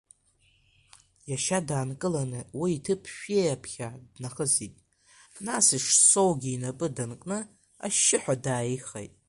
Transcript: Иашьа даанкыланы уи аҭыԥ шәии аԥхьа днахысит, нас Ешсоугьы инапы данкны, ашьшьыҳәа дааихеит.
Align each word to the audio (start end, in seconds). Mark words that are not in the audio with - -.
Иашьа 1.29 1.59
даанкыланы 1.67 2.41
уи 2.59 2.71
аҭыԥ 2.79 3.01
шәии 3.13 3.53
аԥхьа 3.55 3.89
днахысит, 4.13 4.75
нас 5.45 5.65
Ешсоугьы 5.77 6.49
инапы 6.53 6.87
данкны, 6.95 7.39
ашьшьыҳәа 7.85 8.35
дааихеит. 8.43 9.13